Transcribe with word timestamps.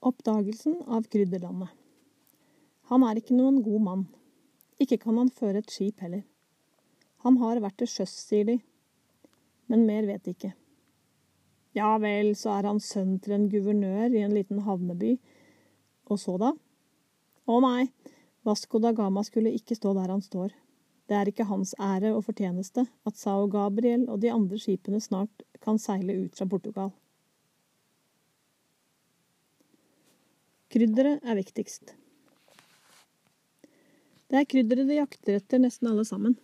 Oppdagelsen 0.00 0.78
av 0.88 1.04
krydderlandet. 1.12 1.68
Han 2.88 3.02
er 3.04 3.18
ikke 3.20 3.34
noen 3.36 3.58
god 3.60 3.82
mann. 3.84 4.04
Ikke 4.80 4.96
kan 5.02 5.18
han 5.20 5.28
føre 5.28 5.60
et 5.60 5.68
skip 5.68 6.00
heller. 6.00 6.22
Han 7.20 7.36
har 7.42 7.60
vært 7.60 7.76
til 7.82 7.90
sjøs, 7.92 8.14
sier 8.30 8.46
de. 8.48 8.54
Men 9.68 9.84
mer 9.84 10.08
vet 10.08 10.24
de 10.24 10.32
ikke. 10.32 10.54
Ja 11.76 11.90
vel, 12.00 12.32
så 12.32 12.54
er 12.54 12.70
han 12.70 12.80
sønn 12.80 13.18
til 13.20 13.36
en 13.36 13.44
guvernør 13.52 14.16
i 14.16 14.24
en 14.24 14.32
liten 14.32 14.64
havneby. 14.64 15.18
Og 16.08 16.22
så 16.24 16.38
da? 16.40 16.54
Å 17.44 17.60
nei, 17.60 17.90
Vasco 18.48 18.80
da 18.80 18.94
Gama 18.96 19.20
skulle 19.28 19.52
ikke 19.52 19.76
stå 19.76 19.92
der 20.00 20.08
han 20.16 20.24
står. 20.24 20.56
Det 21.12 21.18
er 21.18 21.28
ikke 21.28 21.50
hans 21.50 21.74
ære 21.76 22.14
og 22.16 22.24
fortjeneste 22.24 22.86
at 22.88 23.20
Sao 23.20 23.52
Gabriel 23.52 24.08
og 24.08 24.24
de 24.24 24.32
andre 24.32 24.56
skipene 24.64 25.04
snart 25.04 25.44
kan 25.60 25.76
seile 25.76 26.16
ut 26.24 26.40
fra 26.40 26.48
Portugal. 26.48 26.94
Krydderet 30.70 31.24
er 31.26 31.34
viktigst. 31.34 31.96
Det 34.30 34.38
er 34.38 34.46
krydderet 34.46 34.86
de 34.86 35.00
jakter 35.00 35.40
etter, 35.40 35.58
nesten 35.58 35.88
alle 35.90 36.04
sammen. 36.06 36.36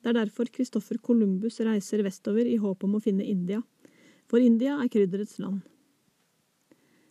Det 0.00 0.08
er 0.08 0.16
derfor 0.22 0.48
Christoffer 0.48 0.96
Columbus 1.04 1.60
reiser 1.60 2.00
vestover 2.06 2.48
i 2.48 2.56
håp 2.60 2.86
om 2.86 2.94
å 2.96 3.00
finne 3.04 3.26
India. 3.28 3.58
For 4.24 4.40
India 4.40 4.78
er 4.80 4.88
krydderets 4.88 5.36
land. 5.42 5.60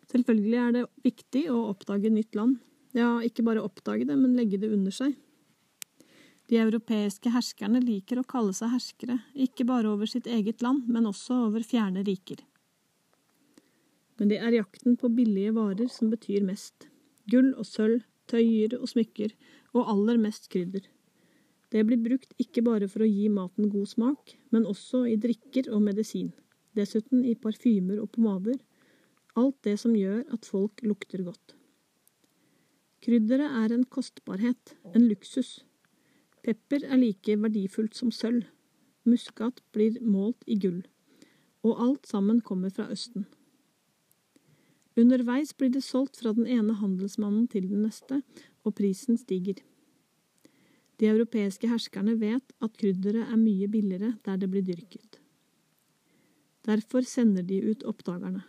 Selvfølgelig 0.09 0.57
er 0.63 0.73
det 0.73 0.83
viktig 1.05 1.43
å 1.53 1.59
oppdage 1.69 2.09
nytt 2.13 2.33
land. 2.37 2.57
Ja, 2.97 3.19
ikke 3.21 3.45
bare 3.45 3.61
oppdage 3.61 4.07
det, 4.09 4.17
men 4.17 4.33
legge 4.37 4.57
det 4.61 4.71
under 4.73 4.93
seg. 4.93 5.13
De 6.49 6.57
europeiske 6.57 7.29
herskerne 7.33 7.81
liker 7.85 8.17
å 8.17 8.25
kalle 8.25 8.53
seg 8.57 8.73
herskere, 8.73 9.19
ikke 9.33 9.65
bare 9.69 9.93
over 9.93 10.09
sitt 10.09 10.25
eget 10.25 10.65
land, 10.65 10.89
men 10.89 11.05
også 11.09 11.37
over 11.51 11.61
fjerne 11.65 12.01
riker. 12.05 12.41
Men 14.19 14.29
det 14.29 14.39
er 14.39 14.55
jakten 14.55 14.97
på 14.99 15.09
billige 15.09 15.53
varer 15.55 15.89
som 15.91 16.11
betyr 16.13 16.45
mest. 16.45 16.89
Gull 17.31 17.53
og 17.53 17.65
sølv, 17.65 18.03
tøyer 18.29 18.75
og 18.79 18.89
smykker, 18.91 19.33
og 19.73 19.89
aller 19.89 20.19
mest 20.21 20.49
krydder. 20.53 20.85
Det 21.73 21.81
blir 21.87 21.97
brukt 21.97 22.35
ikke 22.37 22.61
bare 22.61 22.87
for 22.91 23.01
å 23.01 23.09
gi 23.09 23.25
maten 23.33 23.71
god 23.73 23.89
smak, 23.89 24.35
men 24.53 24.67
også 24.69 25.07
i 25.09 25.17
drikker 25.17 25.71
og 25.73 25.81
medisin. 25.87 26.29
Dessuten 26.77 27.23
i 27.25 27.33
parfymer 27.33 28.01
og 28.01 28.11
pomader. 28.13 28.59
Alt 29.35 29.57
det 29.65 29.79
som 29.81 29.95
gjør 29.97 30.21
at 30.35 30.45
folk 30.45 30.83
lukter 30.85 31.23
godt. 31.25 31.55
Krydderet 33.03 33.57
er 33.63 33.73
en 33.73 33.83
kostbarhet, 33.89 34.75
en 34.93 35.07
luksus. 35.09 35.63
Pepper 36.45 36.85
er 36.85 37.01
like 37.01 37.39
verdifullt 37.41 37.97
som 37.97 38.13
sølv. 38.13 38.45
Muskat 39.03 39.63
blir 39.73 39.97
målt 40.05 40.45
i 40.47 40.59
gull. 40.61 40.83
Og 41.63 41.81
alt 41.81 42.07
sammen 42.07 42.39
kommer 42.41 42.69
fra 42.69 42.85
Østen. 42.93 43.25
Underveis 44.99 45.53
blir 45.57 45.71
det 45.73 45.81
solgt 45.81 46.19
fra 46.21 46.33
den 46.37 46.45
ene 46.45 46.75
handelsmannen 46.77 47.47
til 47.49 47.65
den 47.69 47.81
neste, 47.87 48.21
og 48.63 48.75
prisen 48.77 49.17
stiger. 49.17 49.57
De 51.01 51.09
europeiske 51.09 51.67
herskerne 51.67 52.13
vet 52.21 52.53
at 52.61 52.77
krydderet 52.77 53.25
er 53.25 53.39
mye 53.39 53.67
billigere 53.67 54.13
der 54.25 54.37
det 54.37 54.49
blir 54.53 54.65
dyrket. 54.65 55.17
Derfor 56.63 57.03
sender 57.03 57.43
de 57.43 57.59
ut 57.71 57.83
oppdagerne. 57.83 58.43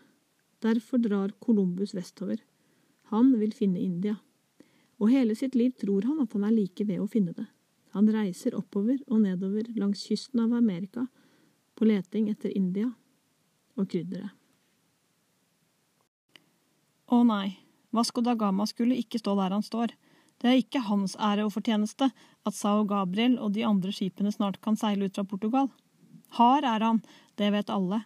Derfor 0.63 1.01
drar 1.03 1.33
Columbus 1.41 1.95
vestover. 1.97 2.37
Han 3.11 3.33
vil 3.41 3.53
finne 3.53 3.81
India. 3.81 4.15
Og 5.01 5.11
hele 5.11 5.35
sitt 5.35 5.57
liv 5.59 5.73
tror 5.81 6.07
han 6.07 6.21
at 6.23 6.33
han 6.37 6.45
er 6.47 6.55
like 6.55 6.87
ved 6.87 7.01
å 7.03 7.09
finne 7.11 7.35
det. 7.35 7.49
Han 7.97 8.09
reiser 8.11 8.55
oppover 8.59 9.01
og 9.09 9.25
nedover 9.25 9.67
langs 9.79 10.05
kysten 10.07 10.45
av 10.45 10.55
Amerika 10.55 11.09
på 11.75 11.89
leting 11.89 12.31
etter 12.31 12.55
India 12.55 12.93
og 13.75 13.89
krydderet. 13.91 14.31
Å 17.15 17.21
nei, 17.23 17.59
Vasco 17.95 18.23
da 18.27 18.33
Gama 18.35 18.65
skulle 18.67 18.97
ikke 18.99 19.21
stå 19.21 19.37
der 19.39 19.53
han 19.55 19.63
står. 19.63 19.93
Det 20.43 20.49
er 20.51 20.59
ikke 20.59 20.83
hans 20.89 21.15
ære 21.23 21.45
og 21.47 21.53
fortjeneste 21.55 22.09
at 22.11 22.57
Sao 22.57 22.83
Gabriel 22.91 23.37
og 23.39 23.53
de 23.55 23.63
andre 23.69 23.93
skipene 23.95 24.33
snart 24.35 24.59
kan 24.65 24.79
seile 24.81 25.07
ut 25.07 25.15
fra 25.15 25.27
Portugal. 25.29 25.69
Hard 26.35 26.67
er 26.67 26.83
han, 26.83 26.99
det 27.39 27.53
vet 27.55 27.71
alle. 27.71 28.01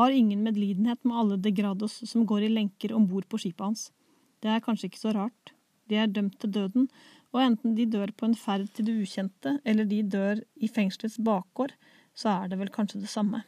Har 0.00 0.14
ingen 0.14 0.44
medlidenhet 0.44 1.02
med 1.04 1.18
alle 1.20 1.36
degrados 1.40 1.98
som 2.08 2.24
går 2.28 2.46
i 2.46 2.54
lenker 2.54 2.94
om 2.96 3.04
bord 3.10 3.28
på 3.28 3.42
skipet 3.42 3.66
hans. 3.66 3.90
Det 4.40 4.52
er 4.52 4.64
kanskje 4.64 4.88
ikke 4.88 5.02
så 5.04 5.12
rart. 5.16 5.52
De 5.88 6.00
er 6.00 6.08
dømt 6.08 6.38
til 6.40 6.52
døden, 6.56 6.88
og 7.36 7.42
enten 7.44 7.76
de 7.76 7.84
dør 7.92 8.14
på 8.16 8.30
en 8.30 8.38
ferd 8.38 8.70
til 8.72 8.88
det 8.88 8.96
ukjente, 9.04 9.58
eller 9.64 9.84
de 9.88 10.00
dør 10.16 10.40
i 10.56 10.70
fengselets 10.72 11.20
bakgård, 11.20 11.76
så 12.16 12.32
er 12.38 12.50
det 12.52 12.60
vel 12.62 12.72
kanskje 12.72 13.02
det 13.02 13.12
samme. 13.12 13.44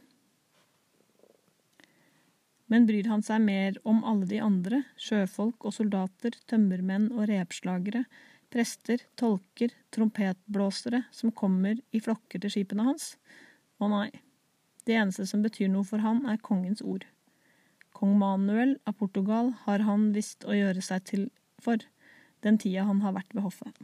Men 2.69 2.87
bryr 2.89 3.09
han 3.09 3.25
seg 3.25 3.41
mer 3.45 3.79
om 3.89 4.03
alle 4.05 4.29
de 4.29 4.41
andre, 4.45 4.83
sjøfolk 5.01 5.65
og 5.65 5.75
soldater, 5.77 6.37
tømmermenn 6.51 7.09
og 7.15 7.29
repslagere, 7.31 8.05
prester, 8.53 9.03
tolker, 9.17 9.73
trompetblåsere, 9.95 11.03
som 11.13 11.33
kommer 11.33 11.81
i 11.93 12.01
flokker 12.05 12.43
til 12.45 12.53
skipene 12.53 12.85
hans? 12.91 13.15
Å 13.81 13.89
nei, 13.89 14.09
det 14.89 14.97
eneste 15.01 15.25
som 15.29 15.45
betyr 15.45 15.71
noe 15.73 15.87
for 15.89 16.05
han, 16.05 16.25
er 16.29 16.41
kongens 16.45 16.85
ord. 16.85 17.07
Kong 17.97 18.15
Manuel 18.21 18.77
av 18.87 18.99
Portugal 19.01 19.55
har 19.65 19.83
han 19.89 20.11
visst 20.15 20.45
å 20.47 20.57
gjøre 20.57 20.85
seg 20.85 21.09
til 21.09 21.25
for, 21.63 21.81
den 22.47 22.61
tida 22.61 22.85
han 22.87 23.01
har 23.03 23.17
vært 23.17 23.33
ved 23.35 23.49
hoffet. 23.49 23.81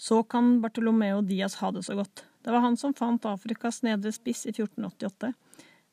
Så 0.00 0.22
kan 0.24 0.58
Bartolomeo 0.64 1.20
Dias 1.22 1.58
ha 1.60 1.70
det 1.76 1.84
så 1.86 1.94
godt. 1.98 2.24
Det 2.42 2.50
var 2.50 2.64
han 2.64 2.76
som 2.80 2.94
fant 2.96 3.24
Afrikas 3.28 3.82
nedre 3.84 4.12
spiss 4.12 4.46
i 4.46 4.54
1488. 4.54 5.32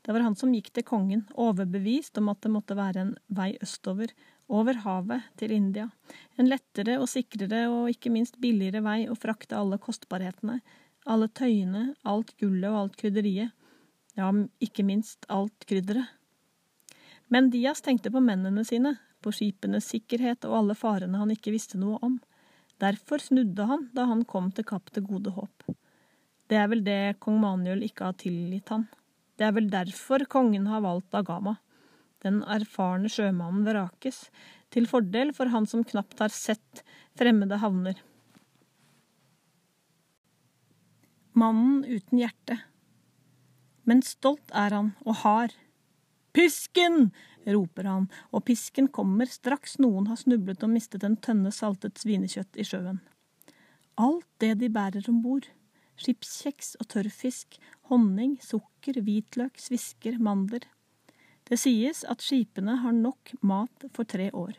Det 0.01 0.13
var 0.13 0.23
han 0.23 0.35
som 0.39 0.53
gikk 0.55 0.69
til 0.71 0.85
kongen, 0.87 1.25
overbevist 1.35 2.17
om 2.21 2.29
at 2.31 2.39
det 2.45 2.51
måtte 2.53 2.77
være 2.79 3.01
en 3.03 3.13
vei 3.27 3.49
østover, 3.61 4.13
over 4.47 4.77
havet, 4.85 5.25
til 5.35 5.51
India. 5.51 5.89
En 6.39 6.47
lettere 6.47 6.95
og 7.01 7.09
sikrere 7.11 7.65
og 7.67 7.89
ikke 7.91 8.11
minst 8.13 8.37
billigere 8.39 8.79
vei 8.85 9.01
å 9.11 9.17
frakte 9.19 9.57
alle 9.59 9.79
kostbarhetene, 9.83 10.61
alle 11.07 11.27
tøyene, 11.27 11.89
alt 12.07 12.31
gullet 12.39 12.69
og 12.69 12.77
alt 12.79 12.95
krydderiet. 13.01 13.51
Ja, 14.15 14.31
ikke 14.63 14.85
minst 14.87 15.27
alt 15.27 15.67
krydderet. 15.67 16.07
Men 17.27 17.49
Dias 17.51 17.83
tenkte 17.83 18.11
på 18.11 18.23
mennene 18.23 18.63
sine, 18.65 18.95
på 19.19 19.33
skipenes 19.35 19.89
sikkerhet 19.91 20.47
og 20.47 20.55
alle 20.61 20.77
farene 20.79 21.19
han 21.19 21.33
ikke 21.33 21.51
visste 21.51 21.79
noe 21.81 21.99
om. 22.05 22.15
Derfor 22.79 23.19
snudde 23.19 23.67
han 23.67 23.89
da 23.91 24.07
han 24.07 24.23
kom 24.23 24.53
til 24.55 24.67
Kapp 24.71 24.93
til 24.95 25.03
Gode 25.03 25.35
Håp. 25.35 25.67
Det 26.47 26.57
er 26.57 26.69
vel 26.71 26.83
det 26.83 27.17
kong 27.23 27.41
Manuel 27.41 27.83
ikke 27.87 28.07
har 28.07 28.19
tilgitt 28.19 28.71
han. 28.71 28.87
Det 29.37 29.45
er 29.47 29.55
vel 29.55 29.67
derfor 29.71 30.23
kongen 30.31 30.67
har 30.71 30.83
valgt 30.85 31.15
Agama, 31.15 31.57
den 32.25 32.39
erfarne 32.49 33.11
sjømannen 33.11 33.67
vrakes, 33.67 34.27
til 34.73 34.87
fordel 34.89 35.33
for 35.35 35.51
han 35.53 35.67
som 35.69 35.85
knapt 35.87 36.19
har 36.23 36.33
sett 36.33 36.83
fremmede 37.19 37.59
havner. 37.61 37.99
Mannen 41.37 41.83
uten 41.85 42.23
hjerte. 42.23 42.57
Men 43.87 44.01
stolt 44.03 44.51
er 44.51 44.73
han 44.73 44.93
og 45.05 45.21
hard. 45.23 45.53
Pisken! 46.35 47.11
roper 47.47 47.87
han, 47.87 48.07
og 48.35 48.43
pisken 48.49 48.89
kommer 48.91 49.29
straks 49.31 49.77
noen 49.79 50.09
har 50.09 50.19
snublet 50.19 50.65
og 50.65 50.73
mistet 50.73 51.05
en 51.07 51.15
tønne 51.15 51.53
saltet 51.55 52.01
svinekjøtt 52.01 52.59
i 52.59 52.65
sjøen. 52.67 52.99
Alt 53.95 54.27
det 54.43 54.57
de 54.59 54.67
bærer 54.73 55.07
om 55.07 55.21
bord, 55.23 55.47
skipskjeks 55.97 56.75
og 56.81 56.89
tørrfisk, 56.93 57.57
honning, 57.89 58.37
sukker, 58.43 59.01
hvitløk, 59.01 59.57
svisker, 59.61 60.19
mandler. 60.21 60.65
Det 61.47 61.59
sies 61.59 62.03
at 62.07 62.23
skipene 62.23 62.79
har 62.83 62.95
nok 62.95 63.33
mat 63.41 63.87
for 63.95 64.07
tre 64.07 64.29
år. 64.33 64.55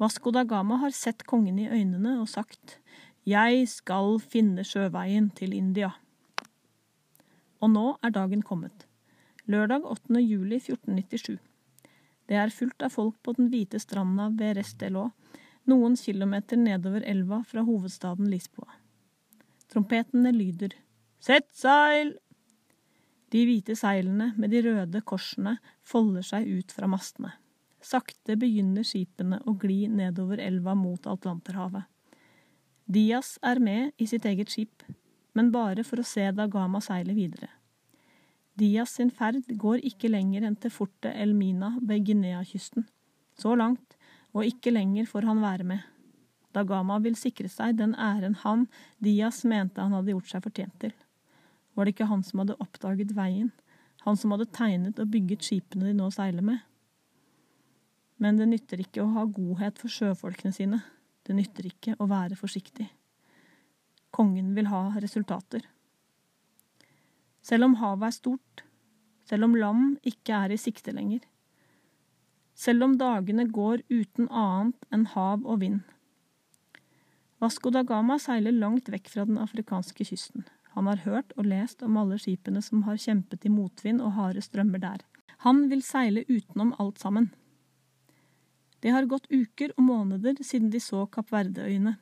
Vasco 0.00 0.32
da 0.34 0.42
Gama 0.48 0.80
har 0.82 0.94
sett 0.96 1.22
kongen 1.28 1.60
i 1.60 1.68
øynene 1.68 2.16
og 2.20 2.30
sagt 2.32 2.78
Jeg 3.28 3.68
skal 3.70 4.16
finne 4.18 4.64
sjøveien 4.66 5.28
til 5.36 5.52
India. 5.54 5.92
Og 7.62 7.70
nå 7.70 7.86
er 8.02 8.10
dagen 8.10 8.42
kommet. 8.42 8.88
Lørdag 9.46 9.84
8. 9.86 10.18
juli 10.18 10.58
1497. 10.58 11.38
Det 12.26 12.38
er 12.38 12.54
fullt 12.54 12.82
av 12.82 12.94
folk 12.94 13.18
på 13.22 13.34
den 13.36 13.50
hvite 13.52 13.78
stranda 13.82 14.30
ved 14.34 14.56
Restelå, 14.58 15.10
noen 15.68 15.94
kilometer 15.98 16.58
nedover 16.58 17.04
elva 17.06 17.42
fra 17.46 17.62
hovedstaden 17.66 18.30
Lisboa. 18.30 18.81
Trompetene 19.72 20.34
lyder. 20.36 20.74
Sett 21.22 21.48
seil! 21.56 22.12
De 23.32 23.44
hvite 23.48 23.72
seilene 23.78 24.34
med 24.36 24.52
de 24.52 24.60
røde 24.66 25.00
korsene 25.08 25.54
folder 25.88 26.26
seg 26.28 26.50
ut 26.50 26.74
fra 26.76 26.88
mastene. 26.92 27.30
Sakte 27.80 28.36
begynner 28.36 28.84
skipene 28.84 29.38
å 29.48 29.54
gli 29.58 29.86
nedover 29.88 30.42
elva 30.44 30.74
mot 30.76 31.08
Atlanterhavet. 31.08 31.88
Dias 32.84 33.38
er 33.40 33.62
med 33.64 33.96
i 33.96 34.06
sitt 34.10 34.26
eget 34.28 34.52
skip, 34.52 34.84
men 35.32 35.48
bare 35.54 35.86
for 35.88 36.02
å 36.02 36.06
se 36.06 36.26
Dagama 36.36 36.82
seile 36.84 37.16
videre. 37.16 37.48
Dias 38.58 38.98
sin 38.98 39.08
ferd 39.08 39.48
går 39.48 39.80
ikke 39.88 40.12
lenger 40.12 40.44
enn 40.44 40.58
til 40.60 40.74
fortet 40.74 41.16
Elmina 41.16 41.78
ved 41.80 42.04
Guinea-kysten. 42.10 42.84
Så 43.40 43.56
langt, 43.56 43.96
og 44.36 44.44
ikke 44.44 44.74
lenger 44.74 45.08
får 45.08 45.30
han 45.30 45.40
være 45.40 45.64
med. 45.72 45.80
Dagama 46.52 46.98
vil 47.00 47.16
sikre 47.16 47.48
seg 47.48 47.78
den 47.78 47.94
æren 47.96 48.36
han, 48.42 48.66
Dias, 49.00 49.42
mente 49.48 49.80
han 49.80 49.94
hadde 49.96 50.12
gjort 50.12 50.30
seg 50.30 50.44
fortjent 50.44 50.76
til. 50.82 50.92
Var 51.72 51.88
det 51.88 51.94
ikke 51.94 52.10
han 52.10 52.24
som 52.26 52.42
hadde 52.42 52.58
oppdaget 52.60 53.14
veien, 53.16 53.52
han 54.04 54.18
som 54.18 54.34
hadde 54.34 54.50
tegnet 54.52 55.00
og 55.00 55.10
bygget 55.12 55.46
skipene 55.46 55.88
de 55.88 55.94
nå 55.96 56.10
seiler 56.12 56.44
med. 56.44 56.60
Men 58.20 58.38
det 58.38 58.50
nytter 58.50 58.82
ikke 58.84 59.02
å 59.02 59.12
ha 59.16 59.24
godhet 59.26 59.80
for 59.80 59.92
sjøfolkene 59.92 60.54
sine, 60.54 60.82
det 61.26 61.38
nytter 61.38 61.70
ikke 61.70 61.96
å 62.02 62.08
være 62.10 62.36
forsiktig. 62.38 62.88
Kongen 64.12 64.52
vil 64.56 64.68
ha 64.68 64.90
resultater. 65.00 65.64
Selv 67.42 67.66
om 67.70 67.78
havet 67.80 68.10
er 68.10 68.16
stort, 68.18 68.64
selv 69.26 69.48
om 69.48 69.56
land 69.56 69.96
ikke 70.06 70.44
er 70.44 70.52
i 70.52 70.60
sikte 70.60 70.92
lenger, 70.94 71.22
selv 72.54 72.84
om 72.84 72.98
dagene 73.00 73.48
går 73.48 73.82
uten 73.88 74.28
annet 74.28 74.92
enn 74.92 75.08
hav 75.14 75.42
og 75.42 75.62
vind. 75.62 75.80
Vasco 77.42 77.72
da 77.74 77.80
Gama 77.82 78.20
seiler 78.22 78.54
langt 78.54 78.86
vekk 78.92 79.08
fra 79.10 79.24
den 79.26 79.40
afrikanske 79.42 80.04
kysten. 80.06 80.44
Han 80.76 80.86
har 80.86 81.00
hørt 81.02 81.32
og 81.34 81.48
lest 81.50 81.80
om 81.82 81.96
alle 81.98 82.14
skipene 82.22 82.62
som 82.62 82.84
har 82.86 83.00
kjempet 83.02 83.42
i 83.48 83.50
motvind 83.50 83.98
og 84.00 84.14
harde 84.14 84.44
strømmer 84.46 84.78
der. 84.78 85.02
Han 85.42 85.64
vil 85.72 85.82
seile 85.82 86.22
utenom 86.28 86.70
alt 86.78 87.02
sammen. 87.02 87.32
Det 88.78 88.94
har 88.94 89.10
gått 89.10 89.26
uker 89.30 89.74
og 89.74 89.82
måneder 89.88 90.38
siden 90.46 90.70
de 90.70 90.78
så 90.82 91.02
Kapp 91.10 91.34
Verdeøyene. 91.34 91.96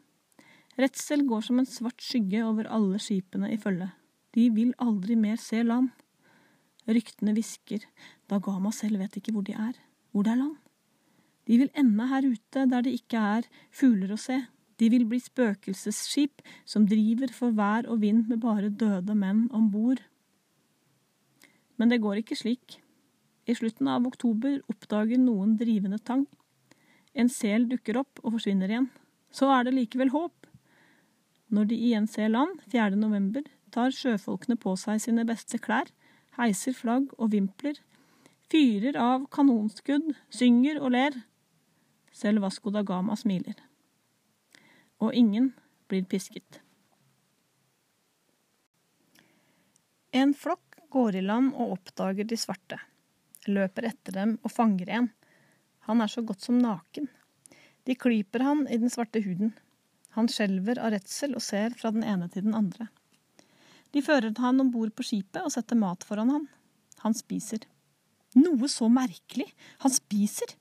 Redsel 0.76 1.24
går 1.28 1.48
som 1.48 1.58
en 1.60 1.68
svart 1.68 2.04
skygge 2.04 2.44
over 2.44 2.68
alle 2.68 3.00
skipene 3.00 3.48
i 3.52 3.58
følge. 3.60 3.88
De 4.36 4.46
vil 4.52 4.76
aldri 4.76 5.16
mer 5.16 5.40
se 5.40 5.64
land. 5.64 5.88
Ryktene 6.84 7.32
hvisker, 7.32 7.88
da 8.28 8.44
Gama 8.44 8.76
selv 8.76 9.00
vet 9.00 9.16
ikke 9.16 9.32
hvor 9.32 9.48
de 9.48 9.56
er, 9.56 9.72
hvor 10.12 10.28
det 10.28 10.36
er 10.36 10.42
land. 10.44 10.56
De 11.48 11.58
vil 11.64 11.72
ende 11.72 12.12
her 12.12 12.28
ute 12.28 12.68
der 12.68 12.84
det 12.84 12.98
ikke 13.00 13.28
er 13.40 13.52
fugler 13.72 14.12
å 14.12 14.20
se. 14.20 14.42
De 14.80 14.88
vil 14.88 15.04
bli 15.08 15.20
spøkelsesskip 15.20 16.40
som 16.64 16.86
driver 16.88 17.32
for 17.36 17.52
vær 17.56 17.88
og 17.90 18.00
vind 18.00 18.30
med 18.30 18.40
bare 18.40 18.72
døde 18.72 19.14
menn 19.14 19.46
om 19.52 19.68
bord. 19.72 20.00
Men 21.76 21.92
det 21.92 22.00
går 22.00 22.22
ikke 22.22 22.38
slik. 22.38 22.78
I 23.48 23.56
slutten 23.56 23.88
av 23.88 24.06
oktober 24.08 24.60
oppdager 24.72 25.20
noen 25.20 25.56
drivende 25.60 26.00
tang. 26.00 26.26
En 27.12 27.28
sel 27.28 27.66
dukker 27.68 27.98
opp 28.00 28.20
og 28.22 28.36
forsvinner 28.36 28.70
igjen. 28.72 28.90
Så 29.32 29.48
er 29.52 29.66
det 29.66 29.76
likevel 29.76 30.12
håp. 30.14 30.46
Når 31.50 31.70
de 31.70 31.78
igjen 31.88 32.06
ser 32.08 32.30
land, 32.30 32.60
4. 32.72 32.94
november, 32.96 33.42
tar 33.74 33.94
sjøfolkene 33.94 34.58
på 34.60 34.76
seg 34.78 35.00
sine 35.02 35.24
beste 35.26 35.58
klær, 35.62 35.90
heiser 36.38 36.76
flagg 36.76 37.10
og 37.18 37.32
vimpler, 37.34 37.80
fyrer 38.50 38.98
av 38.98 39.26
kanonskudd, 39.34 40.14
synger 40.30 40.78
og 40.82 40.94
ler. 40.94 41.18
Selv 42.14 42.46
Vasco 42.46 42.70
da 42.74 42.84
Gama 42.86 43.16
smiler. 43.18 43.69
Og 45.00 45.14
ingen 45.16 45.52
blir 45.88 46.04
pisket. 46.04 46.60
En 50.12 50.34
flokk 50.34 50.80
går 50.90 51.20
i 51.20 51.22
land 51.22 51.54
og 51.54 51.76
oppdager 51.76 52.26
de 52.26 52.36
svarte, 52.38 52.80
løper 53.46 53.86
etter 53.92 54.16
dem 54.16 54.36
og 54.42 54.52
fanger 54.52 54.90
en. 54.98 55.10
Han 55.86 56.02
er 56.02 56.10
så 56.10 56.22
godt 56.26 56.42
som 56.44 56.58
naken. 56.58 57.06
De 57.86 57.94
klyper 57.94 58.42
han 58.44 58.66
i 58.68 58.78
den 58.78 58.90
svarte 58.92 59.22
huden. 59.24 59.54
Han 60.18 60.28
skjelver 60.28 60.80
av 60.82 60.92
redsel 60.96 61.36
og 61.38 61.44
ser 61.46 61.76
fra 61.78 61.92
den 61.94 62.02
ene 62.02 62.26
til 62.28 62.44
den 62.48 62.56
andre. 62.58 62.88
De 63.94 64.02
fører 64.02 64.34
han 64.38 64.62
om 64.62 64.70
bord 64.74 64.92
på 64.94 65.06
skipet 65.06 65.42
og 65.42 65.54
setter 65.54 65.78
mat 65.78 66.04
foran 66.06 66.30
han. 66.34 66.48
Han 67.06 67.14
spiser. 67.16 67.64
Noe 68.38 68.68
så 68.70 68.86
merkelig! 68.90 69.48
Han 69.82 69.94
spiser! 69.94 70.54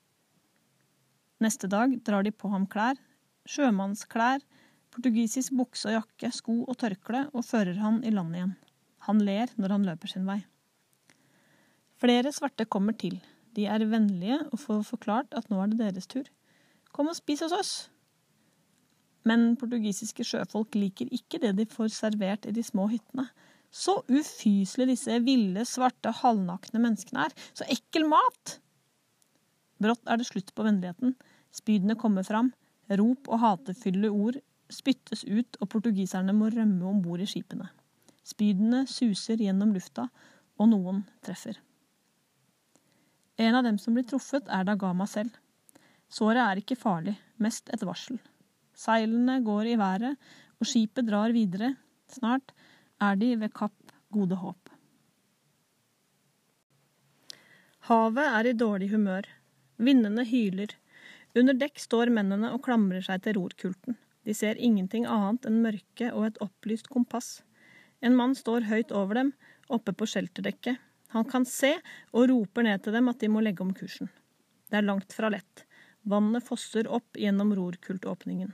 Neste 1.41 1.69
dag 1.71 1.93
drar 2.05 2.25
de 2.25 2.33
på 2.33 2.49
ham 2.51 2.65
klær, 2.69 2.97
sjømannsklær, 3.49 4.43
portugisisk 4.93 5.55
bukse 5.57 5.89
og 5.89 5.99
jakke, 5.99 6.31
sko 6.33 6.61
og 6.65 6.77
tørkle, 6.81 7.25
og 7.33 7.45
fører 7.45 7.77
han 7.81 8.01
i 8.05 8.13
land 8.13 8.35
igjen. 8.37 8.55
Han 9.07 9.21
ler 9.25 9.51
når 9.57 9.75
han 9.75 9.85
løper 9.89 10.11
sin 10.11 10.27
vei. 10.29 10.41
Flere 11.99 12.31
svarte 12.35 12.67
kommer 12.69 12.95
til. 12.95 13.17
De 13.57 13.65
er 13.67 13.83
vennlige 13.89 14.39
og 14.51 14.59
får 14.61 14.83
forklart 14.87 15.33
at 15.35 15.49
nå 15.51 15.59
er 15.63 15.71
det 15.71 15.79
deres 15.81 16.07
tur. 16.07 16.27
Kom 16.95 17.09
og 17.11 17.17
spis 17.17 17.43
hos 17.45 17.55
oss! 17.55 17.73
Men 19.27 19.57
portugisiske 19.59 20.23
sjøfolk 20.25 20.77
liker 20.79 21.09
ikke 21.13 21.41
det 21.43 21.51
de 21.57 21.65
får 21.69 21.91
servert 21.93 22.47
i 22.47 22.53
de 22.55 22.63
små 22.63 22.87
hyttene. 22.91 23.27
Så 23.69 23.99
ufyselig 24.09 24.87
disse 24.89 25.19
ville, 25.25 25.65
svarte, 25.67 26.13
halvnakne 26.21 26.81
menneskene 26.81 27.27
er. 27.27 27.35
Så 27.53 27.67
ekkel 27.69 28.07
mat! 28.09 28.55
Brått 29.79 30.07
er 30.09 30.19
det 30.19 30.27
slutt 30.29 30.55
på 30.55 30.65
vennligheten. 30.65 31.13
Spydene 31.55 31.97
kommer 31.99 32.25
fram. 32.25 32.53
Rop 32.89 33.29
og 33.29 33.41
hatefulle 33.43 34.09
ord 34.09 34.39
spyttes 34.69 35.23
ut, 35.25 35.57
og 35.61 35.69
portugiserne 35.69 36.33
må 36.33 36.49
rømme 36.53 36.85
om 36.89 37.01
bord 37.03 37.21
i 37.21 37.27
skipene. 37.29 37.69
Spydene 38.25 38.85
suser 38.89 39.41
gjennom 39.41 39.73
lufta, 39.73 40.07
og 40.59 40.71
noen 40.71 41.03
treffer. 41.25 41.57
En 43.39 43.55
av 43.55 43.63
dem 43.63 43.77
som 43.79 43.95
blir 43.95 44.07
truffet, 44.09 44.49
er 44.51 44.65
Dagama 44.67 45.07
selv. 45.07 45.31
Såret 46.09 46.41
er 46.43 46.59
ikke 46.59 46.77
farlig, 46.79 47.15
mest 47.37 47.69
et 47.73 47.85
varsel. 47.85 48.19
Seilene 48.75 49.39
går 49.45 49.71
i 49.71 49.77
været, 49.79 50.17
og 50.59 50.67
skipet 50.67 51.07
drar 51.07 51.31
videre. 51.35 51.75
Snart 52.09 52.51
er 52.99 53.15
de 53.19 53.35
ved 53.39 53.53
Kapp 53.55 53.93
Gode 54.11 54.35
Håp. 54.41 54.69
Havet 57.89 58.25
er 58.27 58.49
i 58.49 58.57
dårlig 58.57 58.89
humør. 58.91 59.27
Vindene 59.79 60.25
hyler. 60.27 60.75
Under 61.37 61.53
dekk 61.53 61.77
står 61.81 62.09
mennene 62.13 62.49
og 62.55 62.63
klamrer 62.65 63.03
seg 63.05 63.21
til 63.25 63.37
rorkulten. 63.37 63.97
De 64.25 64.33
ser 64.35 64.57
ingenting 64.57 65.05
annet 65.09 65.45
enn 65.49 65.61
mørke 65.63 66.09
og 66.11 66.25
et 66.27 66.39
opplyst 66.43 66.89
kompass. 66.89 67.39
En 68.01 68.15
mann 68.17 68.35
står 68.37 68.67
høyt 68.69 68.93
over 68.95 69.19
dem, 69.19 69.33
oppe 69.69 69.93
på 69.93 70.07
shelterdekket. 70.09 70.79
Han 71.13 71.25
kan 71.25 71.45
se 71.49 71.75
og 72.13 72.29
roper 72.29 72.65
ned 72.65 72.83
til 72.85 72.95
dem 72.95 73.09
at 73.09 73.21
de 73.21 73.29
må 73.31 73.41
legge 73.41 73.65
om 73.65 73.73
kursen. 73.73 74.09
Det 74.69 74.77
er 74.79 74.85
langt 74.85 75.13
fra 75.15 75.31
lett. 75.33 75.65
Vannet 76.09 76.45
fosser 76.45 76.89
opp 76.89 77.17
gjennom 77.17 77.53
rorkultåpningen. 77.57 78.53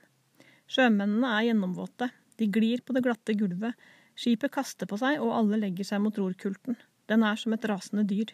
Sjømennene 0.72 1.32
er 1.38 1.50
gjennomvåte. 1.50 2.10
De 2.40 2.48
glir 2.52 2.82
på 2.84 2.96
det 2.96 3.04
glatte 3.06 3.36
gulvet. 3.38 3.76
Skipet 4.16 4.54
kaster 4.56 4.88
på 4.88 4.98
seg, 5.00 5.20
og 5.20 5.36
alle 5.36 5.60
legger 5.62 5.88
seg 5.88 6.02
mot 6.04 6.16
rorkulten. 6.18 6.80
Den 7.12 7.24
er 7.28 7.38
som 7.40 7.54
et 7.54 7.68
rasende 7.70 8.06
dyr. 8.08 8.32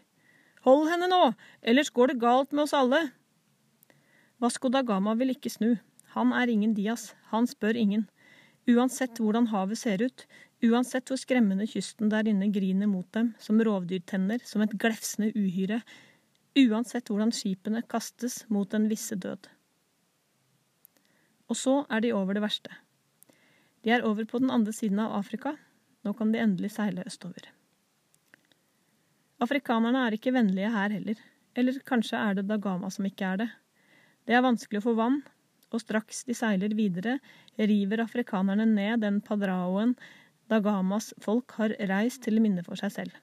Hold 0.66 0.88
henne 0.92 1.10
nå, 1.10 1.34
ellers 1.66 1.90
går 1.90 2.14
det 2.14 2.22
galt 2.22 2.54
med 2.54 2.68
oss 2.68 2.78
alle. 2.78 3.02
Vasco 4.42 4.72
da 4.74 4.82
Gama 4.82 5.14
vil 5.20 5.36
ikke 5.36 5.52
snu. 5.54 5.76
Han 6.16 6.34
er 6.34 6.50
ingen 6.50 6.74
Dias. 6.74 7.12
Han 7.30 7.46
spør 7.48 7.78
ingen. 7.78 8.08
Uansett 8.70 9.20
hvordan 9.22 9.48
havet 9.52 9.78
ser 9.78 10.02
ut, 10.02 10.26
uansett 10.66 11.10
hvor 11.10 11.20
skremmende 11.22 11.68
kysten 11.70 12.10
der 12.10 12.28
inne 12.30 12.50
griner 12.54 12.90
mot 12.90 13.08
dem, 13.14 13.32
som 13.42 13.62
rovdyrtenner, 13.62 14.42
som 14.46 14.62
et 14.66 14.74
glefsende 14.82 15.32
uhyre, 15.38 15.82
uansett 16.58 17.10
hvordan 17.10 17.34
skipene 17.34 17.82
kastes 17.90 18.44
mot 18.50 18.70
den 18.74 18.90
visse 18.92 19.18
død. 19.18 19.50
Og 21.50 21.58
så 21.58 21.82
er 21.90 22.02
de 22.02 22.14
over 22.16 22.38
det 22.38 22.46
verste. 22.46 22.74
De 23.86 23.94
er 23.94 24.06
over 24.06 24.26
på 24.26 24.42
den 24.42 24.54
andre 24.54 24.74
siden 24.74 25.02
av 25.04 25.18
Afrika. 25.18 25.56
Nå 26.06 26.14
kan 26.18 26.32
de 26.34 26.42
endelig 26.42 26.74
seile 26.76 27.06
østover. 27.06 27.50
Afrikanerne 29.42 30.06
er 30.06 30.18
ikke 30.18 30.34
vennlige 30.34 30.70
her 30.74 30.94
heller. 30.94 31.18
Eller 31.58 31.82
kanskje 31.86 32.18
er 32.18 32.38
det 32.38 32.48
Dagama 32.50 32.90
som 32.94 33.06
ikke 33.10 33.26
er 33.26 33.42
det. 33.42 33.50
Det 34.28 34.38
er 34.38 34.46
vanskelig 34.46 34.82
å 34.82 34.88
få 34.90 34.96
vann, 34.98 35.22
og 35.72 35.82
straks 35.82 36.26
de 36.28 36.36
seiler 36.36 36.74
videre, 36.76 37.18
river 37.58 38.04
afrikanerne 38.04 38.68
ned 38.68 39.06
den 39.06 39.22
padraoen 39.26 39.96
Dagamas 40.52 41.14
folk 41.24 41.54
har 41.56 41.72
reist 41.88 42.26
til 42.26 42.42
minne 42.44 42.64
for 42.66 42.80
seg 42.80 42.92
selv. 42.92 43.14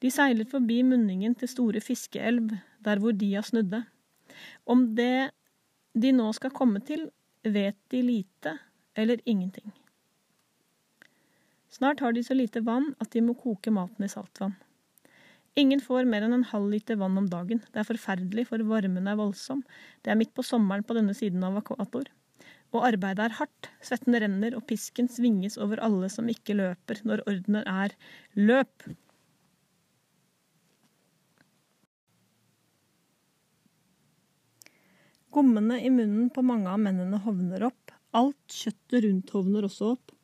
De 0.00 0.10
seiler 0.12 0.48
forbi 0.48 0.80
munningen 0.84 1.34
til 1.40 1.48
Store 1.48 1.80
Fiskeelv, 1.84 2.52
der 2.84 3.00
hvor 3.00 3.16
de 3.16 3.34
har 3.34 3.44
snudde. 3.48 3.82
Om 4.68 4.90
det 4.96 5.30
de 5.96 6.12
nå 6.12 6.28
skal 6.36 6.52
komme 6.56 6.82
til, 6.84 7.08
vet 7.44 7.76
de 7.92 8.02
lite 8.04 8.56
eller 8.96 9.20
ingenting. 9.24 9.72
Snart 11.70 12.00
har 12.00 12.12
de 12.12 12.22
så 12.24 12.36
lite 12.36 12.64
vann 12.66 12.92
at 13.00 13.12
de 13.14 13.22
må 13.24 13.36
koke 13.38 13.72
maten 13.72 14.04
i 14.04 14.10
saltvann. 14.10 14.56
Ingen 15.60 15.82
får 15.84 16.06
mer 16.08 16.24
enn 16.24 16.32
en 16.32 16.46
halv 16.48 16.70
liter 16.72 16.96
vann 16.96 17.18
om 17.20 17.26
dagen. 17.28 17.60
Det 17.72 17.82
er 17.82 17.88
forferdelig, 17.88 18.46
for 18.48 18.62
varmen 18.64 19.08
er 19.10 19.18
voldsom. 19.18 19.60
Det 20.00 20.12
er 20.12 20.16
midt 20.16 20.32
på 20.36 20.44
sommeren 20.46 20.86
på 20.86 20.96
denne 20.96 21.12
siden 21.16 21.44
av 21.44 21.58
akvator. 21.60 22.08
Og 22.72 22.86
arbeidet 22.86 23.26
er 23.26 23.36
hardt. 23.36 23.68
Svetten 23.84 24.16
renner, 24.16 24.56
og 24.56 24.64
pisken 24.70 25.10
svinges 25.12 25.58
over 25.60 25.82
alle 25.84 26.08
som 26.12 26.30
ikke 26.32 26.56
løper 26.56 27.02
når 27.04 27.24
ordenen 27.26 27.66
er 27.66 27.96
løp. 28.38 28.88
Gommene 35.30 35.76
i 35.84 35.92
munnen 35.92 36.32
på 36.34 36.42
mange 36.42 36.72
av 36.72 36.80
mennene 36.82 37.20
hovner 37.26 37.68
opp. 37.68 37.92
Alt 38.16 38.56
kjøttet 38.62 39.04
rundt 39.04 39.36
hovner 39.36 39.68
også 39.68 39.92
opp. 39.92 40.16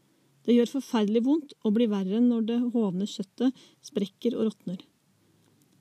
Det 0.47 0.57
gjør 0.57 0.79
forferdelig 0.79 1.27
vondt 1.27 1.57
og 1.61 1.77
blir 1.77 1.91
verre 1.93 2.25
når 2.25 2.49
det 2.49 2.61
hovne 2.73 3.07
kjøttet 3.11 3.67
sprekker 3.85 4.35
og 4.39 4.49
råtner. 4.49 4.81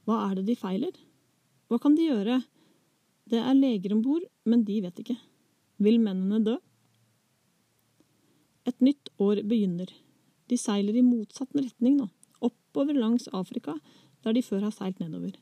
Hva 0.06 0.22
er 0.30 0.38
det 0.38 0.46
de 0.50 0.56
feiler? 0.60 0.94
Hva 1.70 1.80
kan 1.82 1.96
de 1.98 2.08
gjøre? 2.08 2.42
Det 3.26 3.42
er 3.42 3.58
leger 3.58 3.96
om 3.96 4.04
bord, 4.06 4.26
men 4.46 4.64
de 4.68 4.80
vet 4.86 5.02
ikke. 5.02 5.18
Vil 5.82 5.98
mennene 6.02 6.44
dø? 6.46 6.56
Et 8.70 8.82
nytt 8.82 9.10
år 9.22 9.42
begynner. 9.46 9.90
De 10.50 10.58
seiler 10.62 10.98
i 10.98 11.06
motsatt 11.06 11.50
retning 11.58 11.98
nå, 11.98 12.06
oppover 12.46 12.98
langs 12.98 13.28
Afrika, 13.34 13.76
der 14.22 14.38
de 14.38 14.46
før 14.46 14.68
har 14.68 14.74
seilt 14.74 15.02
nedover. 15.02 15.34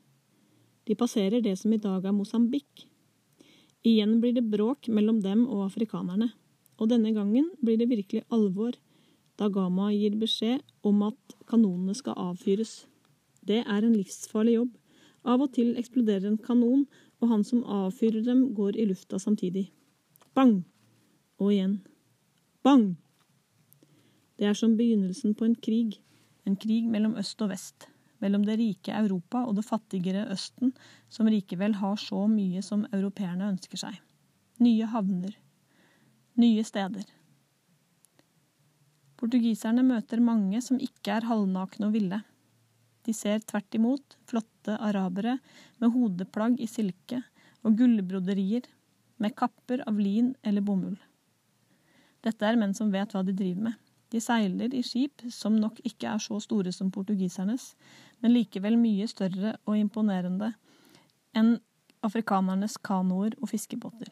De 0.88 0.96
passerer 1.00 1.44
det 1.44 1.58
som 1.60 1.74
i 1.76 1.80
dag 1.80 2.06
er 2.08 2.16
Mosambik. 2.16 2.88
Igjen 3.84 4.18
blir 4.24 4.36
det 4.36 4.48
bråk 4.48 4.88
mellom 4.88 5.20
dem 5.24 5.44
og 5.48 5.66
afrikanerne, 5.68 6.32
og 6.80 6.90
denne 6.92 7.12
gangen 7.16 7.52
blir 7.64 7.80
det 7.80 7.92
virkelig 7.92 8.24
alvor 8.32 8.76
da 9.40 9.50
Gama 9.50 9.90
gir 9.92 10.16
beskjed 10.20 10.62
om 10.86 11.02
at 11.08 11.36
kanonene 11.50 11.96
skal 11.98 12.16
avfyres. 12.30 12.84
Det 13.48 13.62
er 13.64 13.84
en 13.84 13.96
livsfarlig 13.96 14.58
jobb. 14.58 14.74
Av 15.24 15.42
og 15.44 15.54
til 15.56 15.76
eksploderer 15.80 16.28
en 16.28 16.40
kanon, 16.42 16.86
og 17.22 17.32
han 17.32 17.44
som 17.48 17.64
avfyrer 17.64 18.24
dem, 18.26 18.50
går 18.56 18.78
i 18.80 18.88
lufta 18.90 19.20
samtidig. 19.20 19.70
Bang! 20.36 20.64
Og 21.40 21.54
igjen. 21.54 21.78
Bang! 22.64 22.94
Det 24.40 24.50
er 24.50 24.58
som 24.58 24.76
begynnelsen 24.80 25.36
på 25.36 25.48
en 25.48 25.56
krig. 25.56 26.00
En 26.48 26.58
krig 26.60 26.88
mellom 26.92 27.16
øst 27.20 27.42
og 27.44 27.54
vest. 27.54 27.88
Mellom 28.24 28.44
det 28.48 28.58
rike 28.60 28.96
Europa 28.96 29.44
og 29.48 29.56
det 29.56 29.66
fattigere 29.68 30.26
Østen, 30.32 30.74
som 31.10 31.28
likevel 31.28 31.76
har 31.80 32.00
så 32.00 32.26
mye 32.28 32.64
som 32.64 32.86
europeerne 32.92 33.52
ønsker 33.52 33.80
seg. 33.80 34.00
Nye 34.64 34.88
havner. 34.88 35.36
Nye 36.40 36.64
steder. 36.64 37.04
Portugiserne 39.20 39.84
møter 39.88 40.24
mange 40.24 40.60
som 40.64 40.80
ikke 40.82 41.18
er 41.18 41.28
halvnakne 41.28 41.88
og 41.88 41.96
ville. 41.96 42.20
De 43.04 43.14
ser 43.14 43.44
tvert 43.44 43.76
imot 43.76 44.18
flotte 44.30 44.78
arabere 44.80 45.38
med 45.82 45.92
hodeplagg 45.96 46.60
i 46.64 46.70
silke 46.70 47.22
og 47.64 47.78
gullbroderier, 47.80 48.64
med 49.22 49.36
kapper 49.40 49.84
av 49.88 50.00
lin 50.00 50.34
eller 50.44 50.64
bomull. 50.66 50.98
Dette 52.24 52.48
er 52.48 52.58
menn 52.60 52.74
som 52.76 52.92
vet 52.92 53.14
hva 53.14 53.22
de 53.24 53.36
driver 53.36 53.70
med. 53.70 53.76
De 54.12 54.22
seiler 54.22 54.74
i 54.76 54.84
skip 54.86 55.24
som 55.34 55.56
nok 55.58 55.80
ikke 55.88 56.12
er 56.12 56.22
så 56.22 56.40
store 56.44 56.72
som 56.76 56.92
portugisernes, 56.94 57.72
men 58.22 58.36
likevel 58.36 58.78
mye 58.80 59.08
større 59.10 59.56
og 59.66 59.78
imponerende 59.80 60.52
enn 61.34 61.56
afrikanernes 62.06 62.78
kanoer 62.84 63.34
og 63.40 63.50
fiskebåter. 63.50 64.12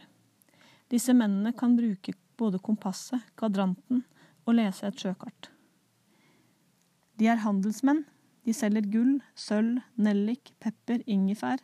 Disse 0.91 1.13
mennene 1.15 1.53
kan 1.55 1.75
bruke 1.77 2.15
både 2.39 2.59
kompasset, 2.63 3.21
kvadranten 3.37 4.01
og 4.47 4.57
lese 4.57 4.89
et 4.89 4.97
sjøkart. 4.99 5.51
De 7.19 7.29
er 7.29 7.43
handelsmenn. 7.43 8.01
De 8.45 8.53
selger 8.53 8.87
gull, 8.89 9.17
sølv, 9.37 9.81
nellik, 10.01 10.53
pepper, 10.59 11.03
ingefær 11.05 11.61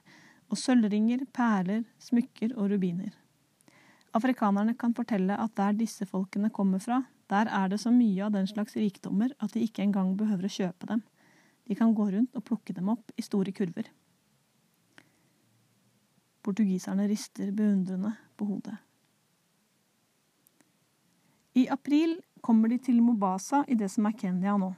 og 0.48 0.60
sølvringer, 0.62 1.26
perler, 1.34 1.84
smykker 2.00 2.54
og 2.56 2.72
rubiner. 2.72 3.16
Afrikanerne 4.16 4.74
kan 4.78 4.94
fortelle 4.98 5.36
at 5.38 5.56
der 5.58 5.76
disse 5.78 6.06
folkene 6.06 6.50
kommer 6.54 6.80
fra, 6.80 7.02
der 7.30 7.50
er 7.52 7.68
det 7.68 7.80
så 7.82 7.92
mye 7.92 8.24
av 8.26 8.32
den 8.34 8.48
slags 8.48 8.78
rikdommer 8.80 9.34
at 9.44 9.54
de 9.54 9.66
ikke 9.66 9.84
engang 9.84 10.16
behøver 10.18 10.48
å 10.48 10.54
kjøpe 10.54 10.88
dem. 10.90 11.04
De 11.68 11.76
kan 11.76 11.94
gå 11.94 12.08
rundt 12.14 12.36
og 12.36 12.46
plukke 12.48 12.74
dem 12.74 12.90
opp 12.94 13.12
i 13.18 13.26
store 13.26 13.52
kurver. 13.52 13.90
Portugiserne 16.48 17.10
rister 17.10 17.52
beundrende 17.52 18.14
på 18.40 18.48
hodet. 18.48 18.78
I 21.58 21.66
april 21.74 22.16
kommer 22.42 22.72
de 22.72 22.78
til 22.80 23.02
Mobasa 23.02 23.64
i 23.68 23.76
det 23.76 23.90
som 23.92 24.06
er 24.08 24.16
Kenya 24.16 24.56
nå. 24.62 24.70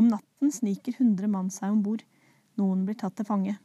Om 0.00 0.08
natten 0.08 0.52
sniker 0.54 0.96
hundre 0.96 1.28
mann 1.28 1.50
seg 1.52 1.74
om 1.74 1.82
bord. 1.84 2.06
Noen 2.56 2.86
blir 2.86 2.96
tatt 2.96 3.18
til 3.18 3.28
fange. 3.28 3.58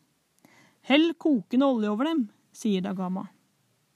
Hell 0.86 1.14
kokende 1.16 1.70
olje 1.72 1.92
over 1.94 2.10
dem, 2.10 2.26
sier 2.52 2.84
Dagama. 2.84 3.30